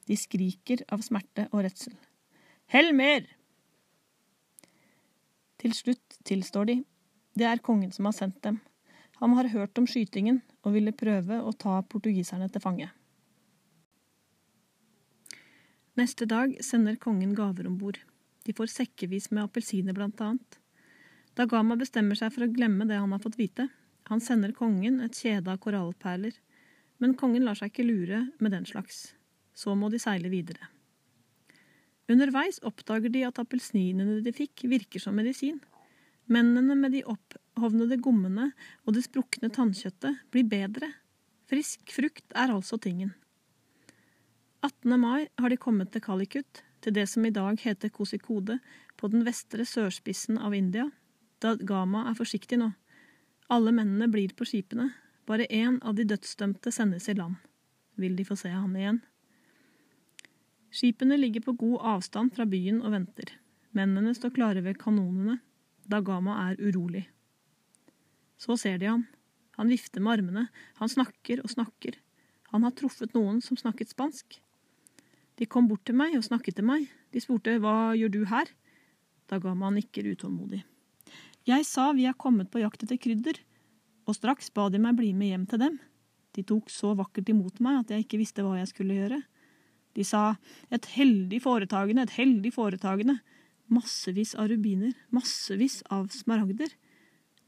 De 0.08 0.16
skriker 0.18 0.86
av 0.90 1.04
smerte 1.06 1.50
og 1.52 1.66
redsel. 1.68 1.98
Hell 2.72 2.94
mer! 2.96 3.28
Til 5.60 5.76
slutt 5.76 6.16
tilstår 6.26 6.70
de. 6.70 6.78
Det 7.36 7.46
er 7.46 7.62
kongen 7.66 7.92
som 7.92 8.08
har 8.08 8.16
sendt 8.16 8.40
dem. 8.46 8.62
Han 9.20 9.36
har 9.36 9.52
hørt 9.52 9.78
om 9.78 9.88
skytingen 9.90 10.40
og 10.64 10.78
ville 10.78 10.96
prøve 10.96 11.42
å 11.44 11.52
ta 11.52 11.82
portugiserne 11.92 12.48
til 12.50 12.64
fange. 12.64 12.88
Neste 16.00 16.24
dag 16.30 16.56
sender 16.64 16.96
kongen 16.96 17.36
gaver 17.36 17.68
om 17.68 17.76
bord. 17.82 18.00
De 18.48 18.56
får 18.56 18.72
sekkevis 18.72 19.28
med 19.34 19.44
appelsiner, 19.44 19.94
blant 19.94 20.22
annet. 20.24 20.60
Dagama 21.38 21.78
bestemmer 21.80 22.18
seg 22.18 22.34
for 22.34 22.46
å 22.46 22.52
glemme 22.52 22.88
det 22.90 22.98
han 23.00 23.12
har 23.14 23.22
fått 23.24 23.40
vite. 23.40 23.68
Han 24.10 24.22
sender 24.24 24.56
kongen 24.56 25.02
et 25.06 25.18
kjede 25.18 25.52
av 25.52 25.60
korallperler. 25.62 26.34
Men 27.00 27.16
kongen 27.20 27.46
lar 27.46 27.56
seg 27.56 27.72
ikke 27.72 27.88
lure 27.88 28.26
med 28.40 28.56
den 28.56 28.66
slags. 28.68 29.14
Så 29.54 29.76
må 29.76 29.92
de 29.92 30.00
seile 30.02 30.32
videre. 30.32 30.72
Underveis 32.10 32.58
oppdager 32.66 33.12
de 33.14 33.22
at 33.28 33.38
appelsinene 33.40 34.20
de 34.26 34.34
fikk, 34.34 34.66
virker 34.66 35.04
som 35.04 35.16
medisin. 35.16 35.60
Mennene 36.30 36.76
med 36.78 36.96
de 36.98 37.04
opphovnede 37.10 38.00
gommene 38.02 38.50
og 38.86 38.96
det 38.96 39.06
sprukne 39.06 39.52
tannkjøttet 39.54 40.26
blir 40.34 40.48
bedre. 40.50 40.90
Frisk 41.50 41.94
frukt 41.94 42.34
er 42.38 42.54
altså 42.54 42.78
tingen. 42.82 43.14
18. 44.66 44.98
mai 45.00 45.30
har 45.40 45.50
de 45.50 45.58
kommet 45.58 45.94
til 45.94 46.04
Kalikut, 46.04 46.64
til 46.84 46.94
det 46.94 47.06
som 47.10 47.26
i 47.26 47.34
dag 47.34 47.58
heter 47.62 47.94
Kosikode, 47.94 48.60
på 49.00 49.08
den 49.08 49.24
vestre 49.24 49.64
sørspissen 49.66 50.38
av 50.38 50.54
India. 50.58 50.90
Da 51.40 51.56
Gama 51.56 52.04
er 52.10 52.18
forsiktig 52.20 52.58
nå. 52.60 52.74
Alle 53.50 53.72
mennene 53.72 54.10
blir 54.12 54.34
på 54.36 54.48
skipene. 54.48 54.90
Bare 55.30 55.48
én 55.48 55.78
av 55.86 55.96
de 55.96 56.04
dødsdømte 56.10 56.72
sendes 56.74 57.08
i 57.08 57.16
land. 57.16 57.38
Vil 57.96 58.18
de 58.18 58.26
få 58.28 58.36
se 58.40 58.52
han 58.52 58.76
igjen? 58.76 59.00
Skipene 60.70 61.18
ligger 61.18 61.46
på 61.46 61.56
god 61.62 61.86
avstand 61.96 62.36
fra 62.36 62.46
byen 62.46 62.82
og 62.84 62.92
venter. 62.94 63.32
Mennene 63.78 64.12
står 64.18 64.34
klare 64.36 64.64
ved 64.66 64.78
kanonene. 64.82 65.40
Da 65.90 66.02
Gama 66.06 66.36
er 66.50 66.60
urolig. 66.60 67.06
Så 68.38 68.58
ser 68.60 68.78
de 68.82 68.90
han. 68.92 69.06
Han 69.58 69.72
vifter 69.72 70.04
med 70.04 70.20
armene. 70.20 70.46
Han 70.80 70.92
snakker 70.92 71.44
og 71.44 71.54
snakker. 71.56 71.96
Han 72.52 72.66
har 72.68 72.76
truffet 72.76 73.16
noen 73.16 73.40
som 73.46 73.58
snakket 73.58 73.92
spansk. 73.94 74.42
De 75.40 75.48
kom 75.48 75.70
bort 75.72 75.86
til 75.88 75.96
meg 75.96 76.18
og 76.18 76.26
snakket 76.28 76.60
til 76.60 76.68
meg. 76.68 76.90
De 77.14 77.24
spurte 77.24 77.56
hva 77.64 77.96
gjør 77.96 78.12
du 78.12 78.22
her? 78.28 78.52
Da 79.30 79.40
ga 79.40 79.54
nikker 79.56 80.12
utålmodig. 80.12 80.66
Jeg 81.48 81.66
sa 81.68 81.92
vi 81.96 82.08
er 82.10 82.18
kommet 82.20 82.50
på 82.52 82.62
jakt 82.62 82.84
etter 82.84 83.00
krydder, 83.00 83.40
og 84.10 84.18
straks 84.18 84.50
ba 84.54 84.68
de 84.74 84.82
meg 84.82 84.98
bli 84.98 85.14
med 85.16 85.32
hjem 85.34 85.46
til 85.50 85.62
dem. 85.64 85.80
De 86.36 86.44
tok 86.46 86.70
så 86.74 86.94
vakkert 86.98 87.30
imot 87.32 87.62
meg 87.64 87.82
at 87.82 87.94
jeg 87.94 88.06
ikke 88.06 88.20
visste 88.22 88.46
hva 88.46 88.58
jeg 88.60 88.70
skulle 88.72 88.98
gjøre. 88.98 89.20
De 89.98 90.06
sa 90.06 90.36
et 90.74 90.86
heldig 90.94 91.42
foretagende, 91.44 92.06
et 92.06 92.18
heldig 92.18 92.52
foretagende. 92.54 93.18
Massevis 93.70 94.36
av 94.38 94.50
rubiner, 94.52 94.94
massevis 95.14 95.82
av 95.94 96.10
smaragder. 96.14 96.72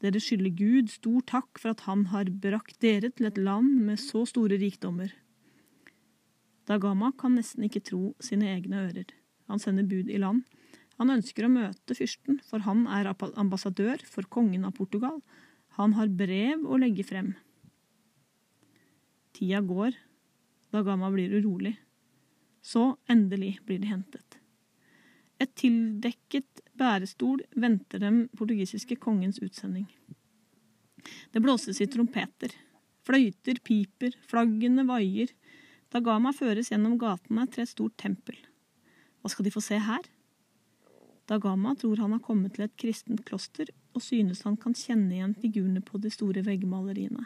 Dere 0.02 0.22
skylder 0.22 0.54
Gud 0.58 0.90
stor 0.90 1.22
takk 1.30 1.60
for 1.62 1.74
at 1.74 1.84
han 1.86 2.08
har 2.10 2.30
brakt 2.42 2.80
dere 2.82 3.12
til 3.14 3.28
et 3.28 3.38
land 3.38 3.84
med 3.86 4.00
så 4.02 4.24
store 4.26 4.58
rikdommer. 4.58 5.12
Dagama 6.66 7.12
kan 7.18 7.36
nesten 7.38 7.66
ikke 7.66 7.84
tro 7.86 8.12
sine 8.22 8.50
egne 8.50 8.86
ører. 8.88 9.06
Han 9.50 9.62
sender 9.62 9.86
bud 9.86 10.10
i 10.10 10.18
land. 10.22 10.42
Han 11.00 11.12
ønsker 11.14 11.46
å 11.46 11.52
møte 11.52 11.96
fyrsten, 11.96 12.40
for 12.44 12.64
han 12.66 12.84
er 12.90 13.08
ambassadør 13.40 14.02
for 14.08 14.28
kongen 14.28 14.66
av 14.68 14.76
Portugal. 14.76 15.20
Han 15.78 15.96
har 15.96 16.12
brev 16.12 16.66
å 16.68 16.78
legge 16.80 17.06
frem. 17.06 17.32
Tida 19.32 19.62
går. 19.64 19.96
Dagama 20.72 21.10
blir 21.12 21.32
urolig. 21.40 21.74
Så, 22.62 22.96
endelig, 23.10 23.56
blir 23.66 23.80
de 23.82 23.88
hentet. 23.90 24.38
Et 25.42 25.50
tildekket 25.58 26.62
bærestol 26.78 27.42
venter 27.58 28.02
dem 28.02 28.26
portugisiske 28.38 28.96
kongens 29.02 29.40
utsending. 29.42 29.88
Det 31.32 31.42
blåses 31.42 31.80
i 31.82 31.88
trompeter. 31.90 32.52
Fløyter 33.02 33.58
piper, 33.64 34.14
flaggene 34.30 34.84
vaier. 34.86 35.32
Dagama 35.90 36.30
føres 36.36 36.70
gjennom 36.70 36.94
gatene 37.00 37.48
til 37.50 37.64
et 37.64 37.72
stort 37.72 37.96
tempel. 37.98 38.36
Hva 39.20 39.32
skal 39.32 39.48
de 39.48 39.54
få 39.54 39.62
se 39.64 39.80
her? 39.82 40.06
Dagama 41.32 41.72
tror 41.80 41.96
han 41.96 42.12
har 42.12 42.20
kommet 42.20 42.58
til 42.58 42.66
et 42.66 42.74
kristent 42.76 43.22
kloster, 43.24 43.70
og 43.96 44.04
synes 44.04 44.42
han 44.44 44.58
kan 44.60 44.74
kjenne 44.76 45.14
igjen 45.16 45.32
figurene 45.38 45.80
på 45.80 46.00
de 46.02 46.10
store 46.12 46.42
veggmaleriene. 46.44 47.24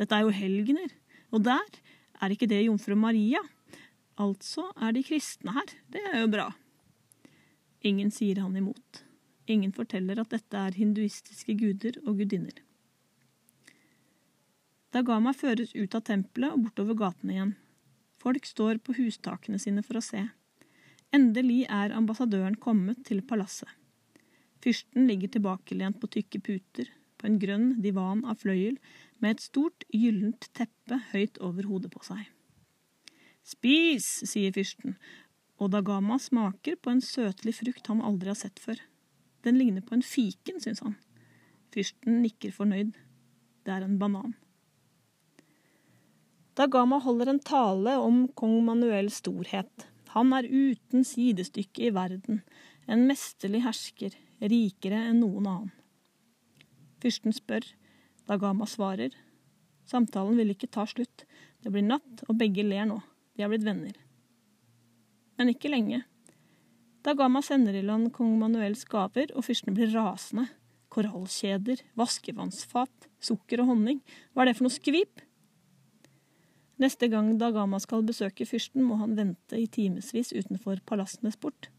Dette 0.00 0.16
er 0.16 0.24
jo 0.24 0.32
helgener, 0.32 0.94
og 1.28 1.44
der 1.44 1.80
er 2.22 2.32
ikke 2.32 2.48
det 2.48 2.62
jomfru 2.64 2.96
Maria. 2.96 3.42
Altså 4.16 4.64
er 4.80 4.96
de 4.96 5.02
kristne 5.04 5.52
her, 5.58 5.74
det 5.92 6.06
er 6.08 6.22
jo 6.22 6.30
bra. 6.32 6.46
Ingen 7.84 8.08
sier 8.14 8.40
han 8.40 8.56
imot. 8.56 9.02
Ingen 9.48 9.76
forteller 9.76 10.22
at 10.22 10.32
dette 10.32 10.64
er 10.64 10.80
hinduistiske 10.80 11.52
guder 11.60 12.00
og 12.06 12.22
gudinner. 12.22 12.64
Dagama 14.96 15.34
føres 15.36 15.76
ut 15.76 15.94
av 15.94 16.06
tempelet 16.08 16.56
og 16.56 16.64
bortover 16.64 16.96
gatene 17.04 17.36
igjen. 17.36 17.54
Folk 18.18 18.48
står 18.48 18.80
på 18.80 18.96
hustakene 18.96 19.60
sine 19.60 19.84
for 19.84 20.00
å 20.00 20.04
se. 20.04 20.24
Endelig 21.14 21.62
er 21.72 21.94
ambassadøren 21.96 22.58
kommet 22.60 23.00
til 23.08 23.22
palasset. 23.24 23.70
Fyrsten 24.60 25.06
ligger 25.08 25.30
tilbakelent 25.32 26.00
på 26.02 26.10
tykke 26.12 26.40
puter, 26.44 26.90
på 27.18 27.28
en 27.28 27.38
grønn 27.40 27.68
divan 27.82 28.24
av 28.28 28.42
fløyel, 28.42 28.76
med 29.18 29.36
et 29.36 29.44
stort, 29.46 29.86
gyllent 29.94 30.50
teppe 30.54 30.98
høyt 31.12 31.40
over 31.40 31.66
hodet 31.70 31.90
på 31.94 32.02
seg. 32.04 32.26
Spis, 33.46 34.06
sier 34.28 34.52
fyrsten, 34.52 34.98
og 35.58 35.72
Dagama 35.72 36.18
smaker 36.20 36.76
på 36.76 36.92
en 36.92 37.02
søtlig 37.02 37.56
frukt 37.56 37.88
han 37.88 38.04
aldri 38.04 38.30
har 38.34 38.38
sett 38.38 38.60
før. 38.62 38.78
Den 39.46 39.56
ligner 39.58 39.82
på 39.86 39.96
en 39.96 40.04
fiken, 40.04 40.60
syns 40.60 40.82
han. 40.84 40.98
Fyrsten 41.74 42.20
nikker 42.20 42.52
fornøyd. 42.54 42.92
Det 43.64 43.72
er 43.74 43.86
en 43.86 43.96
banan. 44.00 44.36
Dagama 46.58 46.98
holder 47.00 47.32
en 47.32 47.40
tale 47.40 47.94
om 48.02 48.26
kong 48.38 48.60
Manuels 48.66 49.22
storhet. 49.22 49.88
Han 50.18 50.32
er 50.34 50.48
uten 50.50 51.04
sidestykke 51.06 51.84
i 51.86 51.94
verden, 51.94 52.40
en 52.90 53.04
mesterlig 53.06 53.60
hersker, 53.62 54.16
rikere 54.42 54.98
enn 55.12 55.20
noen 55.22 55.46
annen. 55.46 55.74
Fyrsten 56.98 57.36
spør, 57.36 57.62
da 58.26 58.34
Gama 58.42 58.66
svarer. 58.66 59.14
Samtalen 59.86 60.34
vil 60.40 60.50
ikke 60.56 60.70
ta 60.74 60.88
slutt. 60.90 61.22
Det 61.62 61.70
blir 61.70 61.86
natt, 61.86 62.24
og 62.26 62.34
begge 62.40 62.64
ler 62.66 62.88
nå. 62.90 62.98
De 63.38 63.44
er 63.46 63.52
blitt 63.52 63.66
venner. 63.68 63.94
Men 65.38 65.52
ikke 65.52 65.70
lenge. 65.70 66.02
Da 67.06 67.14
Gama 67.14 67.38
sender 67.46 67.78
i 67.78 67.84
land 67.86 68.10
kong 68.16 68.34
Manuels 68.40 68.82
gaver, 68.90 69.30
og 69.38 69.46
fyrsten 69.46 69.78
blir 69.78 69.94
rasende. 69.94 70.48
Korallkjeder, 70.90 71.84
vaskevannsfat, 72.00 73.06
sukker 73.22 73.62
og 73.62 73.70
honning. 73.70 74.02
Hva 74.34 74.42
er 74.42 74.50
det 74.50 74.58
for 74.58 74.66
noe 74.66 74.74
skvip? 74.74 75.22
Neste 76.78 77.08
gang 77.10 77.32
Dagama 77.40 77.80
skal 77.82 78.04
besøke 78.06 78.46
fyrsten, 78.46 78.84
må 78.86 79.00
han 79.00 79.16
vente 79.18 79.58
i 79.58 79.66
timevis 79.66 80.30
utenfor 80.30 80.78
palassenes 80.86 81.36
port. 81.36 81.70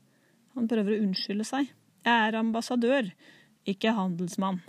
Han 0.57 0.67
prøver 0.67 0.97
å 0.97 1.05
unnskylde 1.05 1.45
seg. 1.47 1.69
Jeg 2.03 2.27
er 2.27 2.35
ambassadør, 2.39 3.11
ikke 3.67 3.93
handelsmann. 3.95 4.59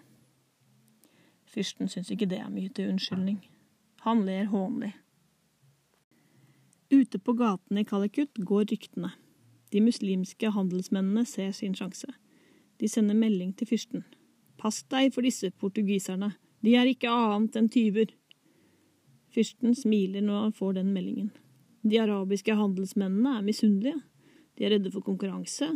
Fyrsten 1.50 1.90
syns 1.90 2.12
ikke 2.14 2.28
det 2.30 2.38
er 2.38 2.52
mye 2.52 2.70
til 2.70 2.92
unnskyldning. 2.92 3.40
Han 4.06 4.22
ler 4.26 4.46
hånlig. 4.52 4.92
Ute 6.90 7.18
på 7.18 7.34
gatene 7.38 7.82
i 7.82 7.86
Kalikut 7.86 8.38
går 8.46 8.68
ryktene. 8.70 9.12
De 9.70 9.82
muslimske 9.82 10.50
handelsmennene 10.50 11.26
ser 11.26 11.50
sin 11.54 11.74
sjanse. 11.78 12.08
De 12.78 12.88
sender 12.88 13.18
melding 13.18 13.52
til 13.54 13.70
fyrsten. 13.70 14.06
Pass 14.58 14.82
deg 14.90 15.12
for 15.14 15.26
disse 15.26 15.50
portugiserne. 15.58 16.32
De 16.62 16.74
er 16.78 16.90
ikke 16.90 17.10
annet 17.10 17.58
enn 17.58 17.70
tyver. 17.72 18.10
Fyrsten 19.34 19.76
smiler 19.78 20.24
når 20.26 20.46
han 20.46 20.56
får 20.56 20.78
den 20.80 20.90
meldingen. 20.94 21.30
De 21.86 22.00
arabiske 22.02 22.54
handelsmennene 22.56 23.38
er 23.38 23.46
misunnelige. 23.46 24.00
De 24.58 24.66
er 24.66 24.74
redde 24.74 24.92
for 24.92 25.06
konkurranse. 25.06 25.70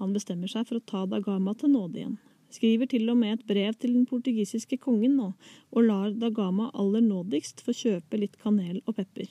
Han 0.00 0.14
bestemmer 0.14 0.50
seg 0.50 0.66
for 0.68 0.80
å 0.80 0.86
ta 0.86 1.04
Dagama 1.10 1.54
til 1.58 1.74
nåde 1.74 2.00
igjen. 2.00 2.16
Skriver 2.54 2.86
til 2.90 3.08
og 3.10 3.18
med 3.18 3.34
et 3.34 3.46
brev 3.48 3.74
til 3.74 3.96
den 3.96 4.06
portugisiske 4.06 4.78
kongen 4.82 5.16
nå, 5.18 5.32
og 5.74 5.88
lar 5.88 6.12
Dagama 6.14 6.70
aller 6.72 7.02
nådigst 7.02 7.64
få 7.66 7.74
kjøpe 7.74 8.20
litt 8.20 8.38
kanel 8.42 8.78
og 8.84 8.94
pepper. 9.00 9.26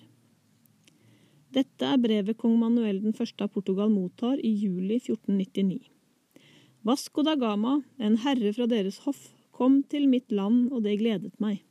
Dette 1.54 1.86
er 1.86 2.02
brevet 2.02 2.38
kong 2.40 2.58
Manuel 2.60 3.00
den 3.04 3.14
første 3.16 3.46
av 3.46 3.54
Portugal 3.54 3.92
mottar 3.94 4.40
i 4.42 4.52
juli 4.52 4.98
1499. 4.98 5.84
Vasco 6.84 7.24
da 7.24 7.38
Gama, 7.40 7.78
en 7.98 8.18
herre 8.26 8.52
fra 8.56 8.66
deres 8.68 8.98
hoff, 9.06 9.30
kom 9.56 9.84
til 9.88 10.10
mitt 10.12 10.34
land, 10.34 10.72
og 10.74 10.84
det 10.84 10.98
gledet 11.00 11.38
meg. 11.40 11.62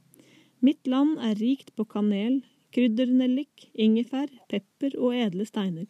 Mitt 0.62 0.87
land 0.87 1.19
er 1.19 1.35
rikt 1.42 1.73
på 1.75 1.83
kanel, 1.90 2.38
kryddernellik, 2.71 3.66
ingefær, 3.75 4.31
pepper 4.47 4.95
og 4.95 5.16
edle 5.19 5.47
steiner. 5.49 5.88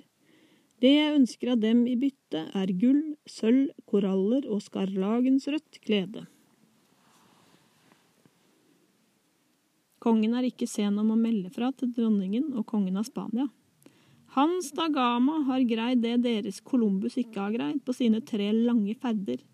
Det 0.80 0.94
jeg 0.96 1.16
ønsker 1.18 1.52
av 1.52 1.60
dem 1.60 1.84
i 1.86 1.92
bytte, 2.00 2.46
er 2.56 2.72
gull, 2.80 3.02
sølv, 3.28 3.68
koraller 3.86 4.48
og 4.48 4.64
skarlagensrødt 4.64 5.78
klede. 5.84 6.24
Kongen 10.02 10.32
er 10.34 10.48
ikke 10.48 10.66
sen 10.66 10.96
om 10.98 11.12
å 11.14 11.20
melde 11.20 11.52
fra 11.54 11.68
til 11.76 11.92
dronningen 11.94 12.48
og 12.56 12.66
kongen 12.72 12.96
av 12.98 13.06
Spania. 13.06 13.46
Hans 14.34 14.72
da 14.72 14.88
Gama 14.88 15.42
har 15.46 15.68
greid 15.68 16.00
det 16.02 16.16
deres 16.24 16.64
Columbus 16.64 17.20
ikke 17.20 17.44
har 17.44 17.54
greid 17.54 17.84
på 17.84 17.94
sine 17.94 18.24
tre 18.24 18.48
lange 18.56 18.96
ferder. 18.96 19.44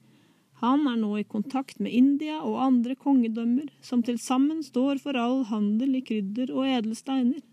Han 0.58 0.88
er 0.90 0.96
nå 0.98 1.12
i 1.20 1.26
kontakt 1.26 1.78
med 1.78 1.94
India 1.94 2.40
og 2.42 2.58
andre 2.64 2.96
kongedømmer, 2.98 3.68
som 3.80 4.02
til 4.02 4.18
sammen 4.18 4.64
står 4.66 4.98
for 5.04 5.14
all 5.14 5.44
handel 5.52 5.94
i 5.94 6.02
krydder 6.02 6.50
og 6.50 6.66
edelsteiner. 6.66 7.44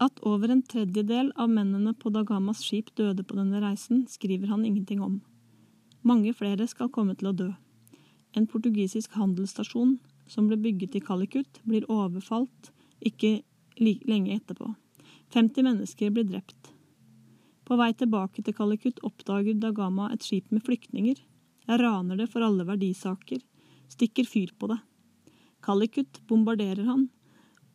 At 0.00 0.20
over 0.24 0.52
en 0.52 0.62
tredjedel 0.64 1.32
av 1.40 1.48
mennene 1.52 1.94
på 1.96 2.12
Dagamas 2.12 2.60
skip 2.64 2.92
døde 3.00 3.24
på 3.24 3.36
denne 3.36 3.60
reisen, 3.64 4.04
skriver 4.08 4.52
han 4.52 4.64
ingenting 4.64 5.00
om. 5.04 5.18
Mange 6.04 6.32
flere 6.36 6.68
skal 6.68 6.92
komme 6.92 7.16
til 7.16 7.32
å 7.32 7.36
dø. 7.36 7.48
En 8.36 8.46
portugisisk 8.48 9.16
handelsstasjon 9.16 9.96
som 10.28 10.48
ble 10.48 10.60
bygget 10.60 10.96
i 11.00 11.04
Calicut, 11.04 11.60
blir 11.64 11.88
overfalt 11.88 12.70
ikke 13.00 13.40
lenge 13.80 14.36
etterpå. 14.36 14.68
50 15.32 15.64
mennesker 15.64 16.12
blir 16.12 16.28
drept. 16.28 16.59
På 17.70 17.76
vei 17.78 17.92
tilbake 17.94 18.42
til 18.42 18.54
Calicut 18.56 18.96
oppdager 19.06 19.54
Dagama 19.62 20.08
et 20.10 20.24
skip 20.26 20.48
med 20.50 20.64
flyktninger. 20.66 21.20
Jeg 21.70 21.78
raner 21.78 22.18
det 22.18 22.26
for 22.32 22.42
alle 22.42 22.64
verdisaker, 22.66 23.38
stikker 23.92 24.26
fyr 24.26 24.50
på 24.58 24.72
det. 24.72 24.80
Calicut 25.62 26.18
bombarderer 26.26 26.88
han, 26.88 27.04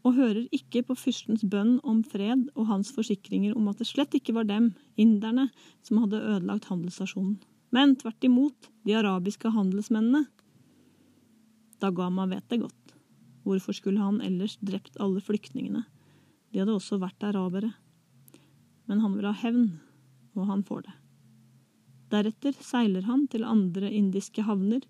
og 0.04 0.18
hører 0.18 0.50
ikke 0.52 0.82
på 0.90 0.98
fyrstens 1.00 1.46
bønn 1.48 1.78
om 1.88 2.02
fred 2.04 2.44
og 2.58 2.68
hans 2.74 2.92
forsikringer 2.92 3.56
om 3.56 3.70
at 3.72 3.80
det 3.80 3.88
slett 3.88 4.20
ikke 4.20 4.36
var 4.36 4.50
dem, 4.50 4.74
inderne, 5.00 5.48
som 5.88 6.04
hadde 6.04 6.20
ødelagt 6.20 6.68
handelsstasjonen, 6.68 7.40
men 7.72 7.96
tvert 7.96 8.28
imot 8.28 8.68
de 8.84 9.00
arabiske 9.00 9.48
handelsmennene. 9.56 10.26
Dagama 11.80 12.28
vet 12.36 12.50
det 12.52 12.66
godt. 12.68 12.96
Hvorfor 13.48 13.80
skulle 13.80 14.04
han 14.04 14.20
ellers 14.20 14.60
drept 14.60 15.00
alle 15.00 15.24
flyktningene? 15.24 15.88
De 16.52 16.60
hadde 16.60 16.76
også 16.76 17.00
vært 17.00 17.24
arabere. 17.24 17.72
Men 18.92 19.02
han 19.02 19.16
vil 19.16 19.32
ha 19.32 19.34
hevn, 19.40 19.70
og 20.36 20.48
han 20.50 20.64
får 20.64 20.86
det. 20.88 20.96
Deretter 22.14 22.58
seiler 22.62 23.08
han 23.10 23.26
til 23.32 23.44
andre 23.48 23.90
indiske 23.92 24.46
havner 24.46 24.84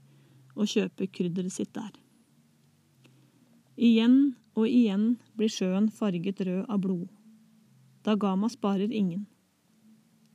og 0.56 0.68
kjøper 0.72 1.08
krydderet 1.12 1.54
sitt 1.54 1.74
der. 1.76 1.94
Igjen 3.76 4.36
og 4.56 4.68
igjen 4.68 5.16
blir 5.36 5.52
sjøen 5.52 5.90
farget 5.92 6.42
rød 6.48 6.66
av 6.72 6.80
blod. 6.84 7.08
Dagama 8.06 8.50
sparer 8.52 8.92
ingen. 8.92 9.26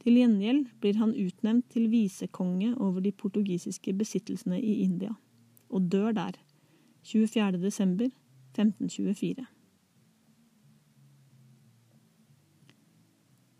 Til 0.00 0.16
gjengjeld 0.16 0.66
blir 0.80 0.96
han 0.96 1.12
utnevnt 1.12 1.68
til 1.72 1.88
visekonge 1.92 2.72
over 2.80 3.04
de 3.04 3.12
portugisiske 3.12 3.92
besittelsene 3.96 4.60
i 4.60 4.80
India, 4.84 5.12
og 5.68 5.88
dør 5.92 6.12
der 6.16 6.40
24. 7.04 7.70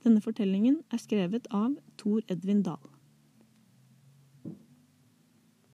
Denne 0.05 0.23
fortellingen 0.25 0.81
er 0.93 1.01
skrevet 1.03 1.49
av 1.53 1.75
Tor 2.01 2.25
Edvin 2.33 2.63
Dahl. 2.65 3.00